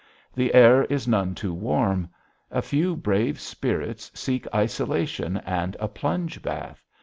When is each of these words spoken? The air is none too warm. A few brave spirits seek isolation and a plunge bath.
The 0.33 0.55
air 0.55 0.85
is 0.85 1.07
none 1.07 1.35
too 1.35 1.53
warm. 1.53 2.09
A 2.49 2.63
few 2.63 2.95
brave 2.95 3.39
spirits 3.39 4.09
seek 4.19 4.47
isolation 4.51 5.37
and 5.37 5.77
a 5.79 5.87
plunge 5.87 6.41
bath. 6.41 6.83